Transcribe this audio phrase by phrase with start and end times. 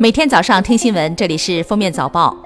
[0.00, 2.36] 每天早上听新闻，这里是封面早报。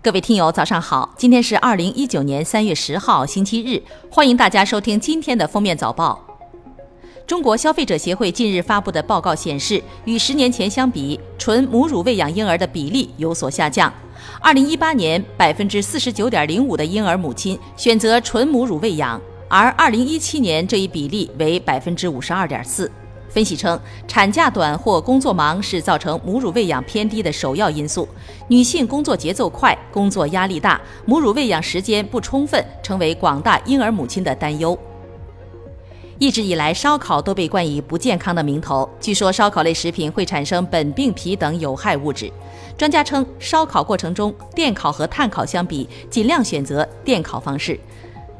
[0.00, 1.12] 各位听友，早上好！
[1.18, 6.24] 今天是二零一九年三月十号，星期日，欢迎大家收听今天的封面早报。
[7.26, 13.92] 中国消费者协会近日发布的报告显示，与十年前相比，纯母乳喂养婴儿的比例有所下降。
[14.40, 22.88] 二零一八年，百分之四十九点零五的婴儿母亲选择纯母乳喂养，而二零一七年这一比例为百分之五十二点四。
[23.28, 28.08] 分析称，产假短或工作忙是造成母乳喂养偏低的首要因素。
[28.48, 34.78] 女性工作节奏快，工作压力大，母乳喂养时间不充分，成为广大婴儿母亲的担忧。
[36.18, 38.88] 一直以来，烧烤都被冠以不健康的名头。
[38.98, 42.32] 据说，烧烤类食品会产生苯并芘等有害物质。
[42.78, 47.78] 专家称，烧烤过程中，电烤和炭烤相比，尽量选择电烤方式。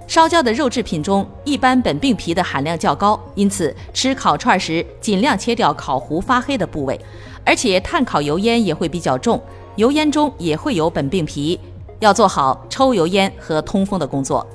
[0.06, 6.98] 烧焦的肉制品中，一般苯并芘的含量较高，因此吃烤串时尽量切掉烤糊发黑的部位。
[7.44, 9.40] 而且炭烤油烟也会比较重，
[9.76, 11.58] 油烟中也会有苯并芘，
[12.00, 14.46] 要做好抽油烟和通风的工作。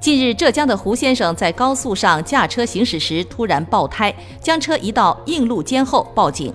[0.00, 6.52] 近日，浙江的胡先生在高速上驾车行驶时突然爆胎，将车移到硬路肩后报警。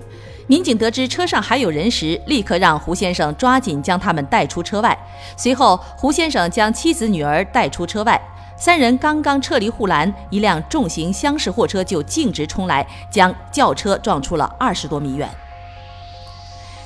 [0.48, 4.96] 民警得知车上还有人时，立刻让胡先生抓紧将他们带出车外。
[5.36, 8.20] 随后，胡先生将妻子、女儿带出车外。
[8.56, 15.28] 三人刚刚撤离护栏，一辆重型厢式货车就径直冲来，将轿车撞出了二十多米远。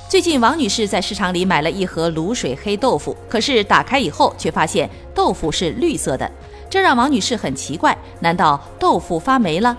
[0.09, 6.29] 最近，王女士在市场里买了一盒卤水黑豆腐，可是打开以后却发现豆腐是绿色的，
[6.67, 9.77] 这让王女士很奇怪：难道豆腐发霉了？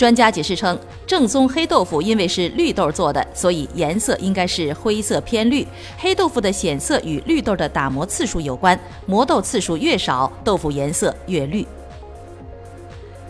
[0.00, 5.68] 专家解释称，正宗黑豆腐因为是绿豆做的，所以颜色应该是灰色偏绿。
[5.98, 11.66] 黑豆腐的显色与绿豆的打磨次数有关，磨豆次数越少，豆腐颜色越绿。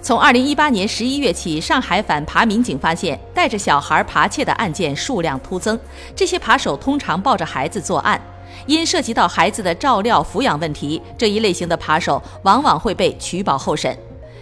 [0.00, 5.76] 从二零一八年十一月起，上海反扒民警发现，带着小孩扒窃的案件数量突增。
[6.14, 8.22] 这些扒手通常抱着孩子作案，
[8.66, 13.98] 因涉及到孩子的照料抚养问题，这一类型的扒手往往会被取保候审。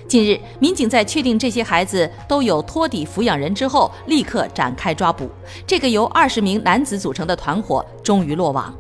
[0.09, 5.31] 近日，民警在确定这些孩子都有托底抚养人之后，立刻展开抓捕。
[5.67, 8.75] 这个由二十名男子组成的团伙终于落网。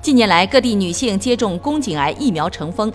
[0.00, 2.92] 近年来，各地女性接种宫颈癌疫苗成风。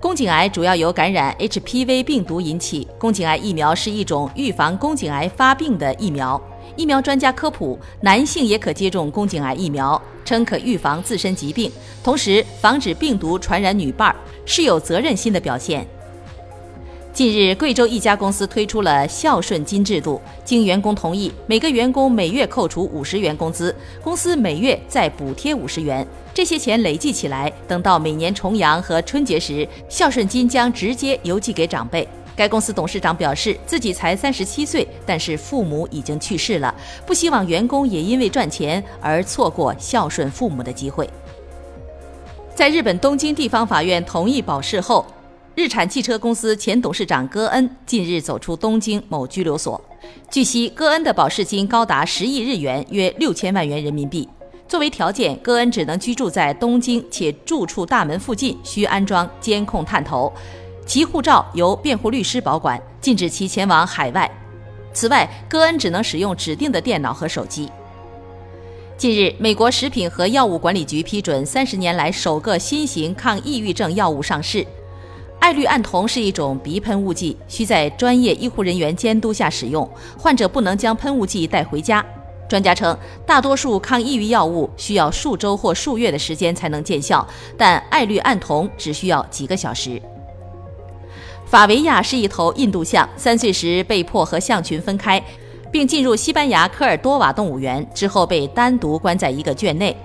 [0.00, 2.88] 宫颈癌主要由感染 HPV 病毒引起。
[2.98, 6.40] 宫颈癌疫苗是一种预防宫颈癌发病的疫苗。
[6.76, 11.70] 疫苗专家科普，男性也可接种宫颈癌疫苗，称可预防自身疾病，
[12.02, 14.16] 同时防止病毒传染女伴儿，
[14.46, 15.86] 是有责任心的表现。
[17.16, 26.06] 近日，贵州一家公司推出了孝顺金制度，经员工同意，每个员工每月扣除五十元工资，公司每月再补贴五十元。
[26.34, 32.06] 这些钱累计起来，等到每年重阳和春节时，孝顺金将直接邮寄给长辈。
[32.36, 36.74] 该公司董事长表示，自己才三十七岁，但是父母已经去世了，
[37.06, 41.08] 不希望员工也因为赚钱而错过孝顺父母的机会。
[42.54, 45.06] 在日本东京地方法院同意保释后。
[45.56, 49.82] 日产汽车公司前董事长戈恩近日走出东京某拘留所。
[50.30, 54.28] 据悉，戈恩的保释金高达十亿日元，约六千万元人民币。
[54.68, 60.30] 作为条件，戈恩只能居住在东京，且住处大门附近需安装监控探头，
[60.84, 64.30] 其护照由辩护律师保管，禁止其前往海外。
[64.92, 67.70] 此外，戈恩只能使用指定的电脑和手机。
[68.98, 74.66] 近日，美国食品和药物管理局批准三十年来首个新型抗抑郁症药物上市。
[75.46, 82.04] 艾氯胺酮是一种鼻喷雾剂，需在专业医护人员监督下使用，患者不能将喷雾剂带回家。
[82.48, 87.24] 专家称，大多数抗抑郁药物需要数周或数月的时间才能见效，
[87.56, 90.02] 但艾氯胺酮只需要几个小时。
[91.44, 95.22] 法维亚是一头印度象，三岁时被迫和象群分开，
[95.70, 99.96] 并进入西班牙科尔多瓦动物园，之后被单独关在一个圈内。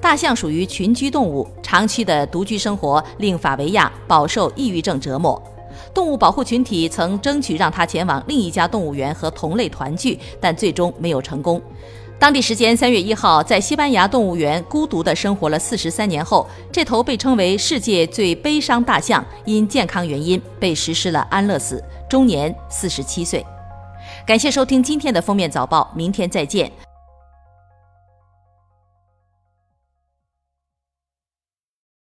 [0.00, 5.42] 大象属于群居动物，长期的独居生活令法维亚饱受抑郁症折磨。
[5.94, 11.60] 动物保护群体曾争取让它前往另一家动物园和同类团聚，但最终没有成功。
[12.18, 23.44] 当地时间三月一号，在西班牙动物园孤独地生活了四十三年后，这头被称为世界最悲伤大象因健康原因被实施了安乐死，终年四十七岁。
[24.26, 26.89] 感谢收听今天的封面早报，明天再见。